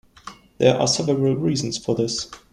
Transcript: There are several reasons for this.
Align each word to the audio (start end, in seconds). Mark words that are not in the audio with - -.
There 0.57 0.75
are 0.75 0.87
several 0.87 1.35
reasons 1.35 1.77
for 1.77 1.93
this. 1.93 2.31